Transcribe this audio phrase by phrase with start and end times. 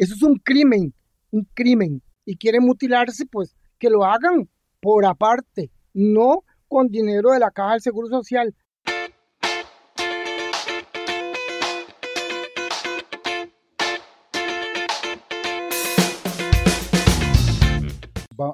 [0.00, 0.94] Eso es un crimen,
[1.30, 2.00] un crimen.
[2.24, 4.48] Y quieren mutilarse, pues que lo hagan
[4.80, 8.54] por aparte, no con dinero de la caja del Seguro Social.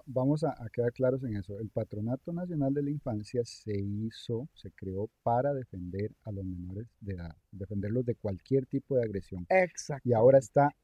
[0.06, 1.60] vamos a, quedar claros en eso.
[1.60, 6.88] El Patronato Nacional de la Infancia se hizo, se creó para defender a los menores
[6.98, 9.46] de edad, defenderlos de cualquier tipo de agresión.
[9.48, 10.08] Exacto.
[10.08, 10.74] Y ahora está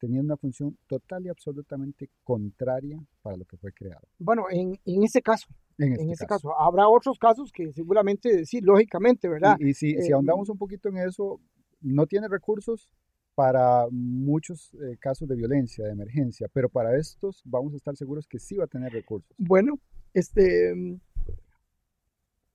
[0.00, 4.08] teniendo una función total y absolutamente contraria para lo que fue creado.
[4.18, 5.46] Bueno, en, en ese caso,
[5.78, 6.58] en, este ese caso.
[6.58, 9.56] Habrá otros casos que seguramente, sí, lógicamente, ¿verdad?
[9.60, 11.40] Y, si, si, eh, ahondamos un poquito en eso,
[11.82, 12.90] no tiene recursos
[13.34, 18.26] para muchos eh, casos de violencia, de emergencia, pero para estos vamos a estar seguros
[18.26, 19.30] que sí va a tener recursos.
[19.38, 19.78] Bueno,
[20.14, 20.96] este, mm,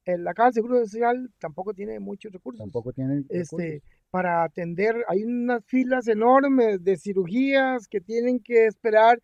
[0.05, 2.59] la Caja de Seguro Social tampoco tiene muchos recursos.
[2.59, 3.81] Tampoco tiene este,
[4.15, 9.21] para atender, hay unas filas enormes de cirugías que tienen que esperar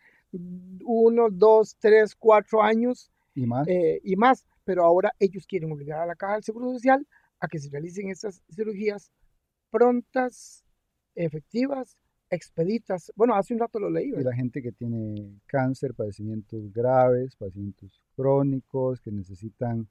[0.83, 3.65] uno, dos, tres, cuatro años y más.
[3.69, 4.45] Eh, y más.
[4.65, 7.07] Pero ahora ellos quieren obligar a la Caja del Seguro Social
[7.39, 9.13] a que se realicen estas cirugías
[9.69, 10.65] prontas
[11.15, 11.95] efectivas,
[12.29, 13.13] expeditas.
[13.15, 14.09] Bueno, hace un rato lo leí.
[14.09, 19.87] Y la gente que tiene cáncer, padecimientos graves, padecimientos crónicos, que necesitan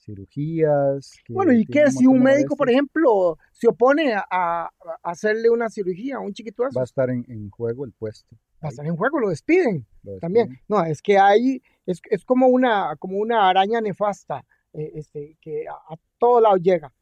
[0.00, 1.12] cirugías.
[1.28, 4.70] bueno, ¿y qué si un médico, por ejemplo, se opone a,
[5.02, 8.36] hacerle una cirugía a un chiquito Va a estar en, juego el puesto.
[8.62, 9.86] Va a estar en juego, lo despiden,
[10.20, 10.58] también.
[10.68, 15.66] No, es que hay, es, es, como, una, como una araña nefasta eh, este, que
[15.68, 16.92] a, a todo lado llega.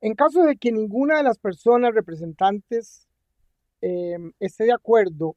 [0.00, 3.08] En caso de que ninguna de las personas representantes
[3.80, 5.36] em, esté de acuerdo,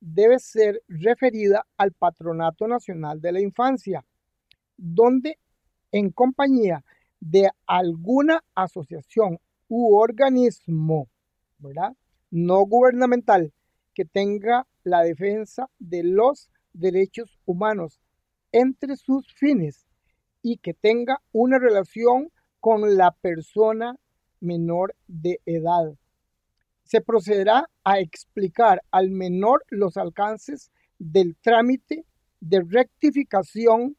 [0.00, 4.04] debe ser referida al Patronato Nacional de la Infancia,
[4.76, 5.38] donde
[5.96, 6.84] en compañía
[7.20, 11.08] de alguna asociación u organismo,
[12.30, 13.54] No gubernamental
[13.94, 17.98] que tenga la defensa de los derechos humanos
[18.52, 19.86] entre sus fines
[20.42, 22.30] y que tenga una relación
[22.60, 23.96] con la persona
[24.40, 25.94] menor de edad.
[26.84, 32.04] Se procederá a explicar al menor los alcances del trámite
[32.40, 33.96] de rectificación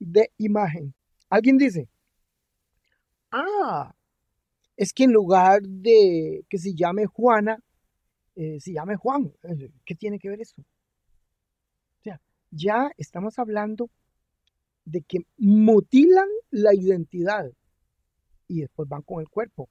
[0.00, 0.95] de imagen.
[1.28, 1.88] Alguien dice,
[3.32, 3.94] ah,
[4.76, 7.58] es que en lugar de que se llame Juana,
[8.36, 9.32] eh, se llame Juan.
[9.84, 10.60] ¿Qué tiene que ver eso?
[10.60, 12.20] O sea,
[12.50, 13.90] ya estamos hablando
[14.84, 17.50] de que mutilan la identidad
[18.46, 19.68] y después van con el cuerpo.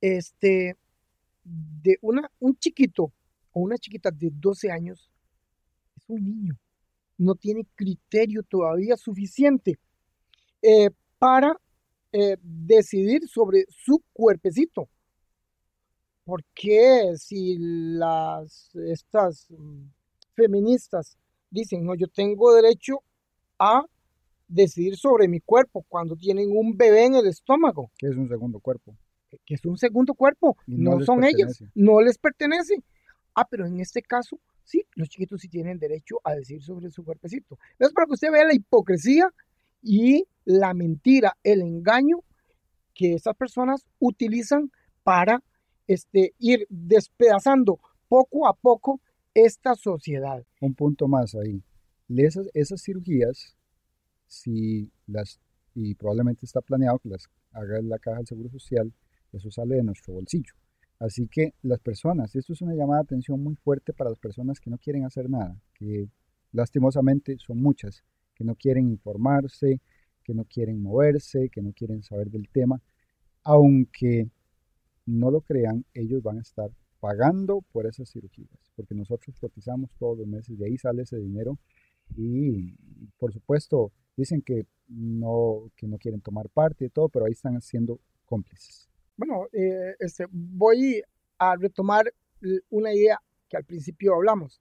[0.00, 0.76] Este,
[1.42, 3.12] de una, un chiquito
[3.52, 5.10] o una chiquita de 12 años
[5.96, 6.58] es un niño,
[7.16, 9.78] no tiene criterio todavía suficiente
[10.66, 10.88] eh,
[11.18, 11.60] para
[12.10, 14.88] eh, decidir sobre su cuerpecito.
[16.24, 19.88] Porque si las, estas mm,
[20.34, 21.18] feministas
[21.50, 23.02] dicen, no, yo tengo derecho
[23.58, 23.84] a
[24.48, 27.90] decidir sobre mi cuerpo cuando tienen un bebé en el estómago.
[27.98, 28.96] Que es un segundo cuerpo.
[29.44, 30.56] Que es un segundo cuerpo.
[30.66, 31.62] no, son ellas.
[31.74, 32.82] No les pertenece.
[33.34, 37.04] Ah, pero en este caso, sí, los chiquitos sí tienen derecho a decir sobre su
[37.04, 37.58] cuerpecito.
[37.78, 39.28] Es para que usted vea la hipocresía
[39.82, 42.18] y la mentira, el engaño
[42.94, 44.70] que esas personas utilizan
[45.02, 45.42] para
[45.86, 49.00] este, ir despedazando poco a poco
[49.34, 50.44] esta sociedad.
[50.60, 51.62] Un punto más ahí.
[52.08, 53.56] Esas, esas cirugías
[54.26, 55.40] si las,
[55.74, 58.92] y probablemente está planeado que las haga la caja del Seguro Social,
[59.32, 60.54] eso sale de nuestro bolsillo.
[60.98, 64.60] Así que las personas, esto es una llamada de atención muy fuerte para las personas
[64.60, 66.08] que no quieren hacer nada, que
[66.52, 68.04] lastimosamente son muchas,
[68.34, 69.80] que no quieren informarse,
[70.24, 72.80] que no quieren moverse, que no quieren saber del tema,
[73.42, 74.28] aunque
[75.06, 80.18] no lo crean, ellos van a estar pagando por esas cirugías, porque nosotros cotizamos todos
[80.18, 81.58] los meses, de ahí sale ese dinero
[82.16, 82.74] y
[83.18, 87.60] por supuesto dicen que no, que no quieren tomar parte y todo, pero ahí están
[87.60, 88.88] siendo cómplices.
[89.16, 91.02] Bueno, eh, este, voy
[91.38, 92.12] a retomar
[92.70, 94.60] una idea que al principio hablamos.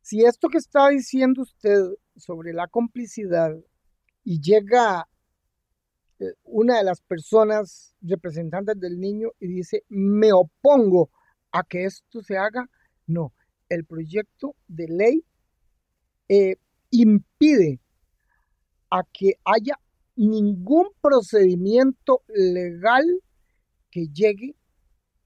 [0.00, 1.80] Si esto que está diciendo usted
[2.16, 3.56] sobre la complicidad
[4.24, 5.06] y llega
[6.18, 11.10] eh, una de las personas representantes del niño y dice, me opongo
[11.52, 12.68] a que esto se haga,
[13.06, 13.32] no,
[13.68, 15.24] el proyecto de ley
[16.28, 16.56] eh,
[16.90, 17.80] impide
[18.90, 19.78] a que haya
[20.16, 23.04] ningún procedimiento legal
[23.90, 24.56] que llegue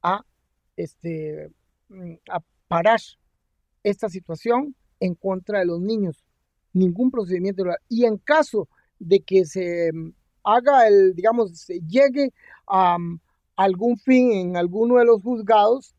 [0.02, 0.24] a,
[0.76, 1.50] este,
[1.88, 3.00] mm, a parar
[3.82, 6.24] esta situación en contra de los niños.
[6.72, 7.78] Ningún procedimiento legal.
[7.88, 8.68] Y en caso
[8.98, 10.12] de que se mm,
[10.44, 12.32] haga el, digamos, se llegue
[12.66, 13.20] a, mm,
[13.56, 15.94] algún fin en alguno de los juzgados,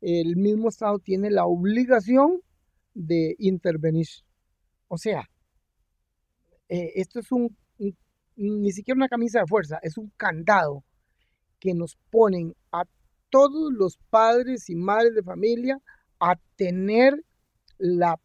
[0.00, 2.40] el mismo Estado tiene la obligación
[2.94, 4.06] de intervenir.
[4.88, 5.28] O sea,
[6.68, 7.56] eh, esto es un,
[8.36, 10.84] ni siquiera una camisa de fuerza, es un candado
[11.60, 12.84] que nos ponen a
[13.30, 15.80] todos los padres y madres de familia
[16.20, 17.22] a tener
[17.78, 18.18] la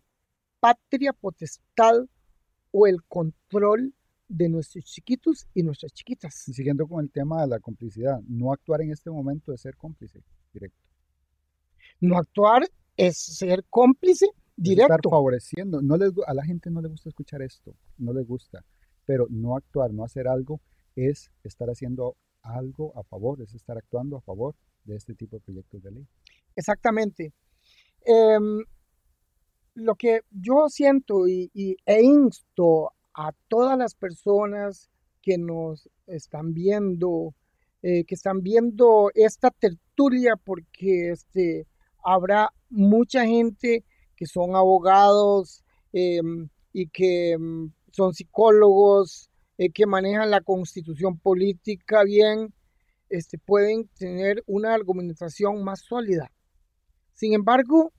[0.59, 1.95] patria potestad
[2.71, 3.93] o el control
[4.29, 6.47] de nuestros chiquitos y nuestras chiquitas.
[6.47, 9.75] Y siguiendo con el tema de la complicidad, no actuar en este momento es ser
[9.75, 10.23] cómplice
[10.53, 10.79] directo.
[11.99, 12.63] No actuar
[12.95, 14.93] es ser cómplice directo.
[14.93, 15.81] estar favoreciendo.
[15.81, 18.63] No les, a la gente no le gusta escuchar esto, no les gusta,
[19.05, 20.61] pero no actuar, no hacer algo
[20.95, 25.41] es estar haciendo algo a favor, es estar actuando a favor de este tipo de
[25.41, 26.07] proyectos de ley.
[26.55, 27.33] Exactamente.
[28.01, 28.63] Em,
[29.75, 31.51] lo que yo siento y,
[31.85, 34.89] e insto a todas las personas
[35.21, 37.35] que nos están viendo,
[37.81, 41.67] eh, que están viendo esta tertulia, porque este,
[42.01, 43.83] habrá mucha gente
[44.15, 52.05] que son abogados em, y que em, son psicólogos, eh, que manejan la constitución política
[52.05, 52.53] bien,
[53.09, 56.31] este, pueden tener una argumentación más sólida.
[57.15, 57.91] Sin embargo,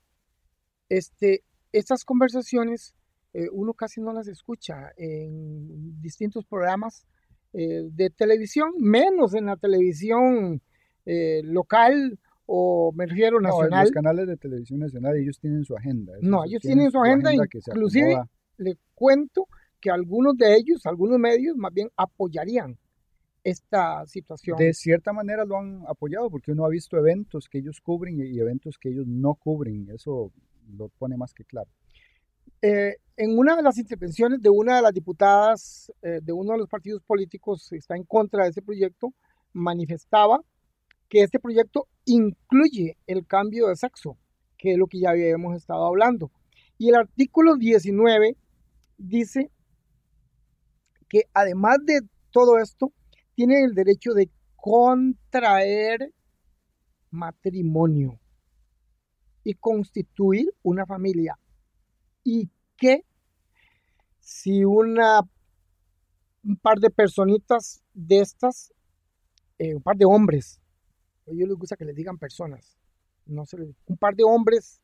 [0.89, 1.43] este,
[1.73, 2.95] estas conversaciones
[3.33, 7.05] eh, uno casi no las escucha en distintos programas
[7.53, 10.61] eh, de televisión, menos en la televisión
[11.05, 13.83] eh, local o me refiero nacional.
[13.83, 16.13] los canales de televisión nacional ellos tienen su agenda.
[16.21, 18.21] No, ellos tienen, su agenda, inclusive
[18.57, 19.47] le cuento
[19.79, 22.77] que algunos de ellos, algunos medios más bien apoyarían
[23.43, 24.57] esta situación.
[24.57, 28.39] De cierta manera lo han apoyado porque uno ha visto eventos que ellos cubren y
[28.39, 29.89] eventos que ellos no cubren.
[29.89, 30.31] Eso
[30.77, 31.69] lo pone más que claro.
[32.61, 36.59] Eh, en una de las intervenciones de una de las diputadas eh, de uno de
[36.59, 39.13] los partidos políticos que está en contra de ese proyecto,
[39.53, 40.41] manifestaba
[41.09, 44.17] que este proyecto incluye el cambio de sexo,
[44.57, 46.31] que es lo que ya habíamos estado hablando.
[46.77, 48.37] Y el artículo 19
[48.97, 49.51] dice
[51.09, 51.99] que además de
[52.31, 52.93] todo esto,
[53.35, 56.13] tienen el derecho de contraer
[57.09, 58.19] matrimonio
[59.43, 61.37] y constituir una familia.
[62.23, 63.05] Y que
[64.19, 65.21] si una,
[66.43, 68.73] un par de personitas de estas,
[69.57, 70.59] eh, un par de hombres,
[71.27, 72.77] a ellos les gusta que les digan personas,
[73.25, 74.81] no se un par de hombres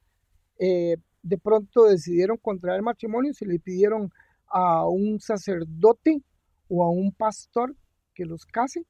[0.60, 4.12] eh, de pronto decidieron contraer matrimonio, se le pidieron
[4.48, 6.24] a un sacerdote
[6.70, 7.76] o a un pastor
[8.14, 8.86] que los case,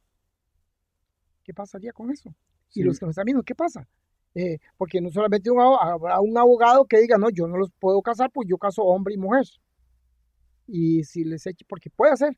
[1.43, 2.33] ¿qué pasaría con eso?
[2.73, 3.87] Y los que nos están viendo, ¿qué pasa?
[4.39, 8.29] Eh, porque no solamente habrá un abogado que diga, no, yo no los puedo casar,
[8.31, 9.47] pues yo caso hombre y mujer.
[10.67, 12.37] Y si les eche, porque puede hacer.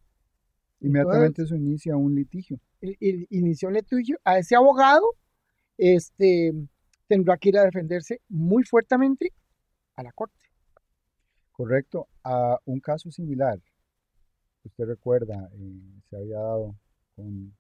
[0.80, 2.58] Inmediatamente eso inicia un litigio.
[2.80, 4.18] inicia un litigio.
[4.24, 5.10] A ese abogado
[5.78, 6.54] este,
[7.06, 9.34] tendrá que ir a defenderse muy fuertemente
[9.98, 10.46] a la corte.
[11.52, 12.08] Correcto.
[12.24, 13.60] A un caso similar,
[14.64, 16.78] usted recuerda, eh, se había dado
[17.18, 17.54] con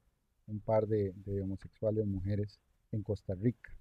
[0.48, 1.14] un par de
[1.44, 2.58] homosexuales mujeres
[2.94, 3.79] en Costa Rica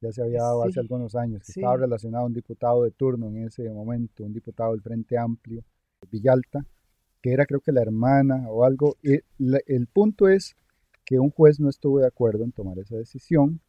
[0.00, 3.28] ya se había dado hace algunos años, que estaba relacionado a un diputado de turno
[3.28, 5.64] en ese momento, un diputado del Frente Amplio,
[6.10, 6.64] Villalta,
[7.20, 8.96] que era creo que la hermana o algo.
[9.02, 10.56] el punto es
[11.04, 13.60] que un juez no estuvo de acuerdo en tomar esa decisión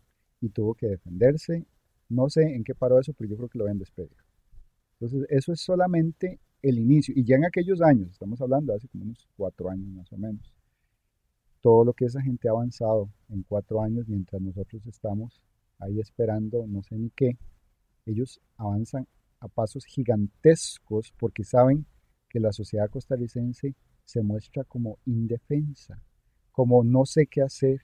[0.42, 1.66] y tuvo que defenderse.
[2.10, 4.18] No sé en qué paró eso, pero yo creo que lo ven despedir.
[5.00, 7.14] Entonces, eso es solamente el inicio.
[7.16, 10.54] Y ya en aquellos años, estamos hablando hace como unos cuatro años más o menos,
[11.62, 15.42] todo lo que esa gente ha avanzado en cuatro años mientras nosotros estamos
[15.80, 17.38] ahí esperando no sé ni qué,
[18.06, 19.08] ellos avanzan
[19.40, 21.86] a pasos gigantescos porque saben
[22.30, 26.02] que la sociedad costarricense se muestra como indefensa,
[26.52, 27.82] como no sé qué hacer,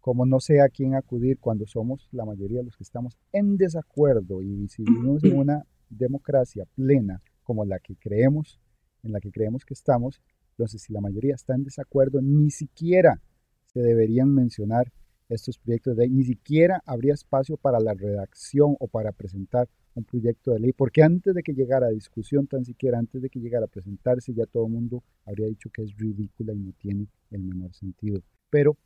[0.00, 3.56] como no sé a quién acudir cuando somos la mayoría de los que estamos en
[3.56, 4.42] desacuerdo.
[4.42, 8.60] Y si vivimos en una democracia plena como la que creemos,
[9.02, 13.20] en la que creemos que estamos, entonces si la mayoría está en desacuerdo, ni siquiera
[13.66, 14.92] se deberían mencionar
[15.28, 20.04] estos proyectos de ley, ni siquiera habría espacio para la redacción o para presentar un
[20.04, 23.40] proyecto de ley, porque antes de que llegara a discusión, tan siquiera antes de que
[23.40, 27.08] llegara a presentarse, ya todo el mundo habría dicho que es ridícula y no tiene
[27.30, 28.20] el menor sentido.
[28.50, 28.76] Pero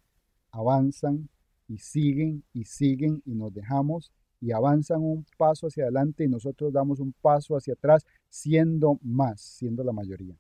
[0.52, 1.28] avanzan
[1.68, 6.73] y siguen y siguen y nos dejamos y avanzan un paso hacia adelante y nosotros
[6.73, 10.35] damos un paso hacia atrás, siendo más, siendo la mayoría.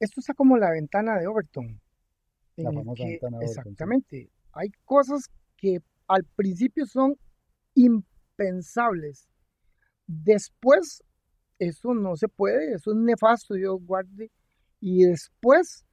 [0.00, 1.80] Esto está como la ventana de Overton.
[2.56, 3.66] La famosa ventana de Overton.
[3.66, 5.78] Exactamente hay cosas que
[6.08, 7.16] al principio son
[7.74, 9.28] impensables.
[10.06, 11.02] Después,
[11.58, 14.30] eso no se puede, eso es nefasto, Dios guarde.
[14.80, 15.84] Y después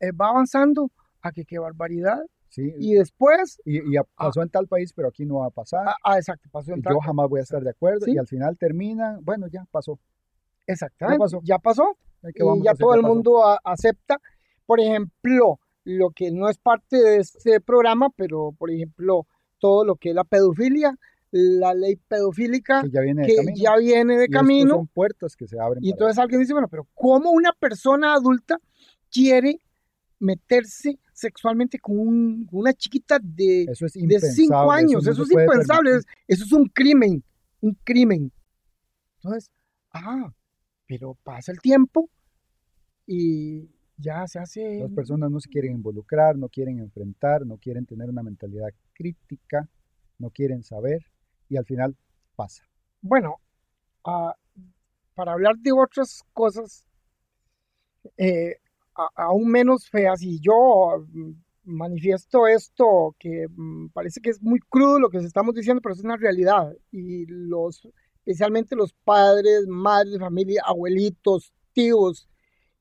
[0.00, 0.90] eh, va avanzando
[1.22, 3.60] a que qué barbaridad, Sí, y después...
[3.64, 5.86] y, y a- pasó en tal país, pero aquí no va a pasar.
[5.86, 8.06] Ah, ah, exacto, pasó en y tal- yo jamás voy a estar de acuerdo.
[8.06, 8.12] Sí.
[8.12, 10.00] Y al final termina, bueno, ya pasó.
[10.66, 11.40] Exactamente, pasó.
[11.44, 11.96] ya pasó.
[12.34, 13.14] ¿Qué vamos y ya todo el pasó.
[13.14, 14.16] mundo a- acepta.
[14.66, 15.60] Por ejemplo,
[15.98, 19.26] lo que no es parte de este programa, pero por ejemplo,
[19.58, 20.96] todo lo que es la pedofilia,
[21.32, 23.56] la ley pedofílica, Que ya viene de que camino.
[23.56, 24.74] ya viene de Y camino.
[24.76, 25.84] son puertas que se abren.
[25.84, 28.58] Y entonces alguien dice, bueno, pero ¿cómo una persona adulta
[29.12, 29.60] quiere
[30.18, 35.04] meterse sexualmente con un- una chiquita de, Eso es de cinco años?
[35.04, 36.12] no Eso, es impensable, permitir.
[36.28, 37.22] eso es un crimen,
[37.60, 38.32] un crimen.
[39.16, 39.50] Entonces,
[39.92, 40.32] ah,
[40.86, 42.10] pero pasa el tiempo
[43.06, 43.68] y
[44.00, 44.80] ya se hace...
[44.80, 49.68] Las personas no se quieren involucrar, no quieren enfrentar, no quieren tener una mentalidad crítica,
[50.18, 51.04] no quieren saber
[51.48, 51.96] y al final
[52.36, 52.64] pasa.
[53.00, 53.36] Bueno,
[54.04, 54.34] ah,
[55.14, 56.86] para hablar de otras cosas
[58.16, 58.56] eh,
[59.14, 61.32] aún menos feas, y yo mm,
[61.64, 66.02] manifiesto esto que mm, parece que es muy crudo lo que estamos diciendo, pero es
[66.02, 66.74] una realidad.
[66.90, 72.29] Y los, especialmente los padres, madres familia, abuelitos, tíos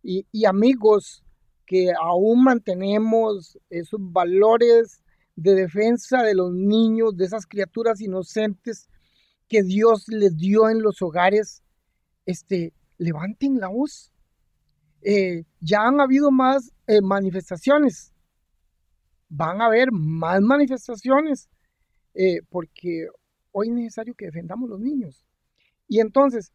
[0.01, 1.24] y, amigos
[1.65, 5.03] que aún mantenemos esos valores
[5.36, 8.89] de defensa de los niños, de esas criaturas inocentes
[9.48, 11.63] que Dios les dio en los hogares,
[12.25, 14.12] este, levanten la voz.
[15.01, 18.13] Eh, ya han habido más eh, manifestaciones,
[19.29, 21.50] van a haber más manifestaciones,
[22.13, 23.08] eh, porque
[23.51, 25.25] hoy es necesario que defendamos los niños.
[25.88, 26.51] Y entonces,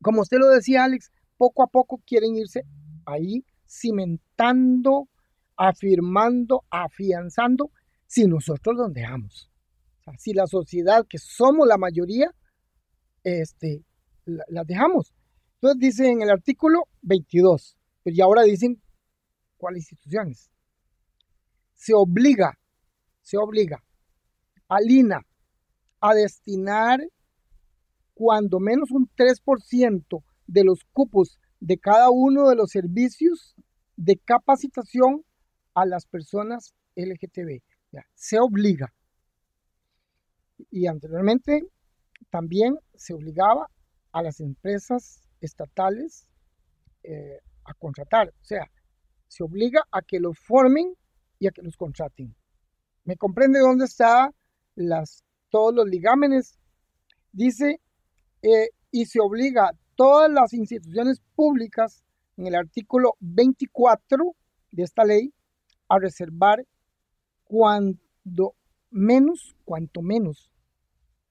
[0.00, 2.64] como usted lo decía, Alex, poco a poco quieren irse
[3.06, 5.08] ahí cimentando,
[5.56, 7.70] afirmando, afianzando,
[8.06, 9.50] si nosotros los dejamos.
[10.18, 12.30] Si la sociedad, que somos la mayoría,
[13.24, 13.84] este,
[14.24, 15.14] la- las dejamos.
[15.54, 18.82] Entonces dice en el artículo 22, pues ya ahora dicen
[19.56, 20.50] cuáles instituciones.
[21.74, 22.58] Se obliga,
[23.22, 23.82] se obliga
[24.68, 25.20] al INA
[26.00, 27.00] a destinar
[28.14, 33.54] cuando menos un 3% de los cupos de cada uno de los servicios
[33.96, 35.24] de capacitación
[35.74, 37.62] a las personas LGTB.
[37.92, 38.92] Ya, se obliga.
[40.70, 41.62] Y anteriormente
[42.30, 43.68] también se obligaba
[44.12, 46.26] a las empresas estatales
[47.02, 48.28] eh, a contratar.
[48.28, 48.70] O sea,
[49.28, 50.94] se obliga a que los formen
[51.38, 52.34] y a que los contraten.
[53.04, 54.30] ¿Me comprende dónde está
[54.74, 56.58] las, todos los ligámenes?
[57.32, 57.80] Dice,
[58.42, 62.04] eh, y se obliga todas las instituciones públicas
[62.36, 64.34] en el artículo 24
[64.70, 65.32] de esta ley
[65.88, 66.64] a reservar
[67.44, 68.54] cuando
[68.90, 70.50] menos, cuanto menos,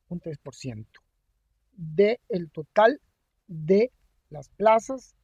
[0.10, 1.02] un 3%
[1.76, 3.02] del total
[3.48, 3.92] de
[4.30, 5.16] las plazas.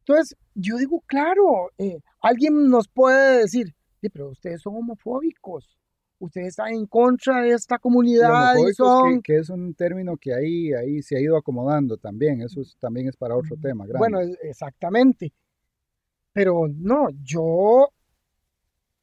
[0.00, 5.78] Entonces, yo digo, claro, eh, alguien nos puede decir, "Sí, pero ustedes son homofóbicos,
[6.18, 9.20] ustedes están en contra de esta comunidad y son...
[9.22, 12.40] que, que es un término que ahí, ahí se ha ido acomodando también.
[12.42, 13.98] Eso es- también es para otro tema grande.
[13.98, 15.32] Bueno, es- exactamente.
[16.32, 17.88] Pero no, yo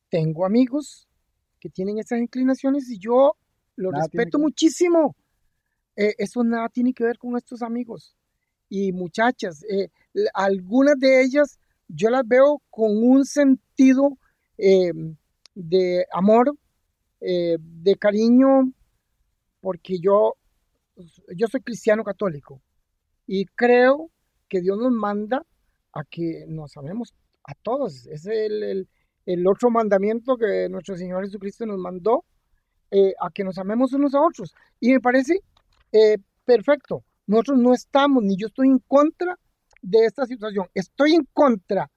[0.10, 1.08] tengo amigos
[1.60, 3.36] que tienen esas inclinaciones y yo
[3.76, 5.16] los Nada respeto que muchísimo.
[5.96, 8.16] Eh, eso nada tiene que ver con estos amigos.
[8.70, 9.90] Y muchachas, eh,
[10.34, 14.18] algunas de ellas yo las veo con un sentido
[14.58, 14.92] eh,
[15.54, 16.54] de amor,
[17.22, 18.72] eh, de cariño,
[19.62, 20.36] porque yo,
[21.36, 22.62] yo soy cristiano católico
[23.28, 24.10] y creo
[24.50, 25.46] que Dios nos manda
[25.94, 27.14] a que nos amemos
[27.44, 28.08] a todos.
[28.08, 28.88] Es el,
[29.26, 32.26] el- otro mandamiento que nuestro Señor Jesucristo nos mandó,
[32.92, 34.54] eh, a que nos amemos unos a otros.
[34.80, 35.40] Y me parece
[35.94, 37.04] eh, perfecto.
[37.28, 39.38] Nosotros no estamos, ni yo estoy en contra
[39.82, 40.68] de esta situación.
[40.74, 41.90] Estoy en contra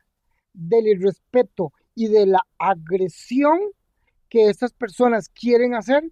[0.52, 3.58] del irrespeto y de la agresión
[4.34, 6.10] que estas personas quieren hacer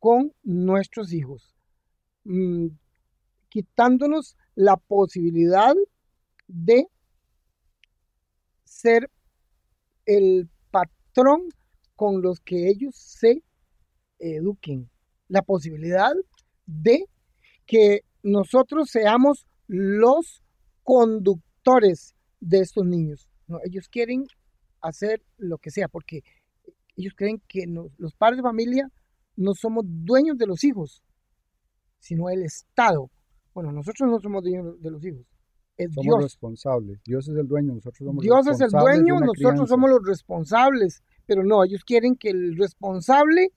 [0.00, 1.54] con nuestros hijos.
[2.24, 2.66] Mm,
[3.48, 5.72] quitándonos la posibilidad
[6.48, 6.88] de
[8.64, 9.08] ser
[10.04, 11.42] el patrón
[11.94, 13.44] con los que ellos se
[14.18, 14.90] eduquen.
[15.28, 16.12] La posibilidad
[16.66, 17.04] de
[17.66, 20.42] que nosotros seamos los
[20.82, 23.30] conductores de estos niños.
[23.46, 24.24] No, ellos quieren
[24.80, 26.24] hacer lo que sea porque
[26.96, 28.90] ellos creen que no- los padres de familia
[29.36, 31.02] no somos dueños de los hijos,
[31.98, 33.10] sino el Estado.
[33.54, 35.26] Bueno, nosotros no somos dueños de los hijos,
[35.76, 36.22] es somos Dios.
[36.22, 37.00] responsables.
[37.04, 39.66] Dios es el dueño, nosotros somos Dios es el dueño, nosotros crianza.
[39.66, 43.48] somos los responsables, pero no, ellos quieren que el responsable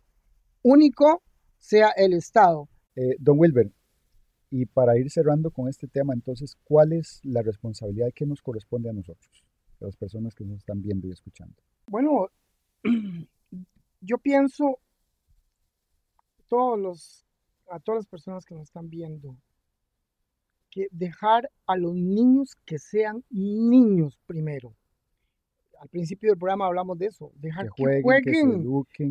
[0.63, 1.21] único
[1.57, 2.67] sea el Estado.
[2.95, 3.71] Eh, don Wilber,
[4.49, 8.89] y para ir cerrando con este tema, entonces, ¿cuál es la responsabilidad que nos corresponde
[8.89, 9.43] a nosotros,
[9.81, 11.55] a las personas que nos están viendo y escuchando?
[11.87, 12.29] Bueno,
[14.07, 14.79] yo pienso,
[16.47, 17.25] todos los,
[17.69, 19.35] a todas las personas que nos están viendo,
[20.71, 24.73] que dejar a los niños que sean niños primero.
[25.79, 28.63] Al principio del programa hablamos de eso, dejar que jueguen,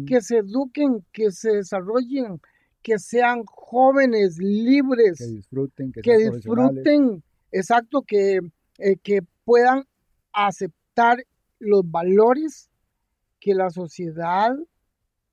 [0.07, 1.05] que, se eduquen.
[1.12, 2.41] que se desarrollen,
[2.83, 7.23] que sean jóvenes, libres, que disfruten, que, disfruten,
[7.53, 8.41] exacto, que,
[8.79, 9.85] eh, que puedan
[10.33, 11.19] aceptar
[11.59, 12.71] los valores
[13.38, 14.57] que la sociedad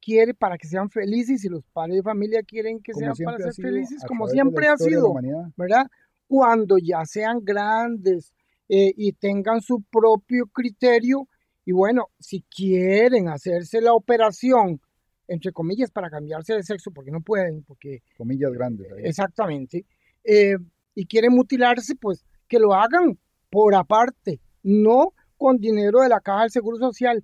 [0.04, 3.54] quiere para que sean felices y los padres de familia quieren que sean para ser
[3.54, 5.14] felices, como siempre ha sido,
[5.56, 5.88] ¿verdad?
[6.28, 8.34] Cuando ya sean grandes
[8.68, 11.28] eh, y tengan su propio criterio
[11.66, 14.82] y bueno, si quieren hacerse la operación,
[15.28, 18.02] entre comillas, para cambiarse de sexo, porque no pueden, porque...
[18.18, 18.88] Comillas grandes.
[18.98, 19.86] Exactamente.
[20.26, 20.56] Eh,
[20.96, 23.18] y quieren mutilarse, pues que lo hagan
[23.50, 27.24] por aparte, no con dinero de la caja del Seguro Social.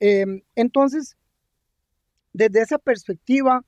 [0.00, 1.16] Em, entonces,
[2.38, 3.64] desde esa perspectiva,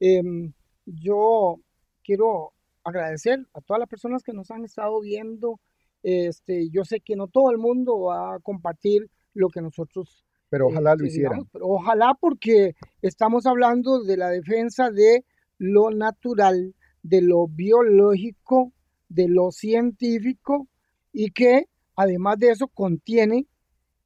[0.00, 0.54] em,
[0.86, 1.56] yo
[2.02, 5.60] quiero agradecer a todas las personas que nos han estado viendo.
[6.02, 10.24] Este, yo sé que no todo el mundo va a compartir lo que nosotros.
[10.48, 11.44] Pero ojalá lo este, hicieran.
[11.52, 15.26] pero ojalá porque estamos hablando de la defensa de
[15.58, 18.72] lo natural, de lo biológico,
[19.10, 20.66] de lo científico
[21.12, 23.46] y que además de eso contiene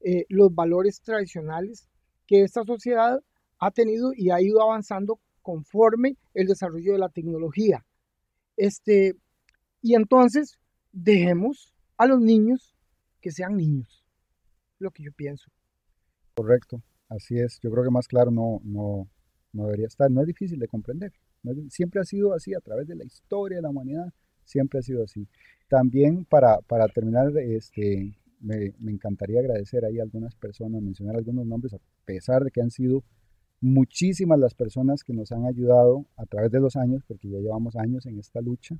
[0.00, 1.88] eh, los valores tradicionales
[2.26, 3.20] que esta sociedad
[3.58, 7.84] ha tenido y ha ido avanzando conforme el desarrollo de la tecnología.
[8.56, 9.14] Este,
[9.80, 10.58] y entonces
[10.92, 12.74] dejemos a los niños
[13.20, 14.04] que sean niños,
[14.78, 15.50] lo que yo pienso.
[16.34, 17.58] Correcto, así es.
[17.60, 19.08] Yo creo que más claro no, no,
[19.52, 20.10] no debería estar.
[20.10, 21.12] No es difícil de comprender.
[21.70, 24.12] siempre ha sido así a través de la historia de la humanidad,
[24.44, 25.26] siempre ha sido así.
[25.68, 31.46] También para, para terminar, este, me, me, encantaría agradecer ahí a algunas personas, mencionar algunos
[31.46, 33.02] nombres, a pesar de que han sido
[33.60, 37.76] muchísimas las personas que nos han ayudado a través de los años, porque ya llevamos
[37.76, 38.76] años en esta lucha.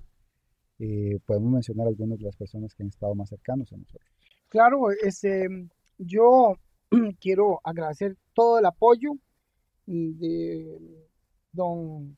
[0.79, 4.09] Eh, podemos mencionar algunas de las personas que han estado más cercanos a nosotros.
[4.49, 5.49] Claro, este,
[5.99, 6.57] yo
[7.21, 9.13] quiero agradecer todo el apoyo
[9.87, 11.07] de
[11.53, 12.17] don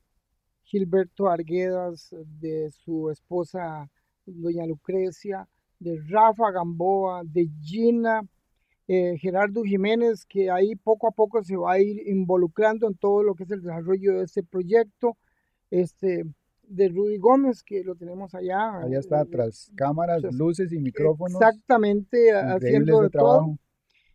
[0.65, 3.91] Gilberto Arguedas, de su esposa
[4.27, 8.23] doña Lucrecia, de Rafa Gamboa, de Gina,
[8.93, 13.23] eh, Gerardo Jiménez, que ahí poco a poco se va a ir involucrando en todo
[13.23, 15.17] lo que es el desarrollo de este proyecto.
[15.71, 16.25] Este,
[16.65, 18.81] de Rudy Gómez, que lo tenemos allá.
[18.81, 21.41] Allá está, eh, tras cámaras, luces y micrófonos.
[21.41, 23.39] Exactamente, haciendo de, trabajo.
[23.45, 23.59] todo.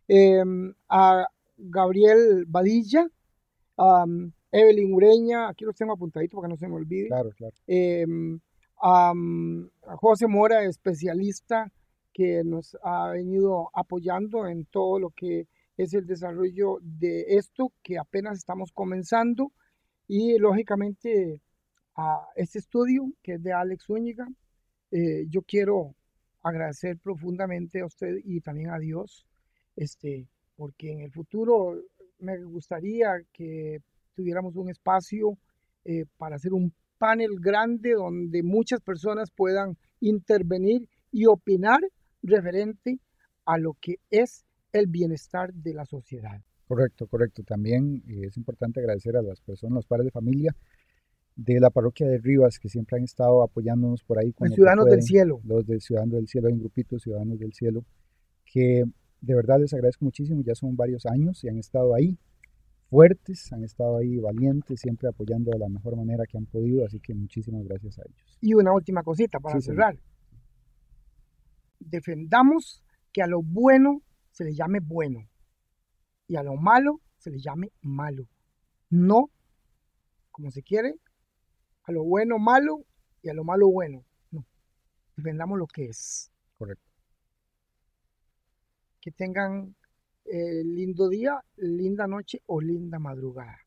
[0.08, 3.08] Em, a Gabriel Badilla,
[3.78, 4.04] a
[4.52, 7.08] Evelyn Ureña, aquí los tengo apuntaditos para que no se me olvide.
[7.08, 7.54] Claro, claro.
[7.66, 8.38] Em,
[8.82, 9.14] a
[9.96, 11.72] José Mora, especialista
[12.16, 17.98] que nos ha venido apoyando en todo lo que es el desarrollo de esto que
[17.98, 19.52] apenas estamos comenzando
[20.08, 21.42] y lógicamente
[21.94, 24.26] a este estudio que es de Alex Zúñiga.
[24.92, 25.94] Eh, yo quiero
[26.42, 29.26] agradecer profundamente a usted y también a Dios,
[29.76, 30.26] este,
[30.56, 31.78] porque en el futuro
[32.18, 33.82] me gustaría que
[34.14, 35.36] tuviéramos un espacio
[35.84, 41.80] eh, para hacer un panel grande donde muchas personas puedan intervenir y opinar
[42.26, 42.98] referente
[43.44, 46.40] a lo que es el bienestar de la sociedad.
[46.66, 47.42] Correcto, correcto.
[47.44, 50.54] También eh, es importante agradecer a las personas, los padres de familia
[51.36, 54.34] de la parroquia de Rivas que siempre han estado apoyándonos por ahí.
[54.38, 55.40] Los Ciudadanos del Cielo.
[55.44, 57.84] Los de Ciudadanos del Cielo, hay un grupito Ciudadanos del Cielo
[58.44, 58.84] que
[59.20, 62.18] de verdad les agradezco muchísimo, ya son varios años y han estado ahí
[62.88, 67.00] fuertes, han estado ahí valientes, siempre apoyando de la mejor manera que han podido, así
[67.00, 68.38] que muchísimas gracias a ellos.
[68.40, 69.98] Y una última cosita para cerrar
[71.86, 75.28] defendamos que a lo bueno se le llame bueno
[76.28, 78.26] y a lo malo se le llame malo.
[78.90, 79.30] No,
[80.30, 80.94] como se quiere,
[81.84, 82.84] a lo bueno malo
[83.22, 84.04] y a lo malo bueno.
[84.30, 84.44] No,
[85.16, 86.30] defendamos lo que es.
[86.58, 86.84] Correcto.
[89.00, 89.74] Que tengan
[90.24, 93.65] eh, lindo día, linda noche o linda madrugada.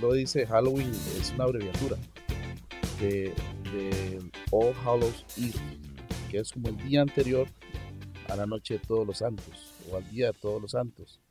[0.00, 1.96] Lo dice, Halloween es una abreviatura
[3.00, 3.32] de,
[4.50, 5.80] All Hallows Eve,
[6.30, 7.46] que es como el día anterior
[8.28, 11.22] a la noche de todos los santos o al día de todos los santos.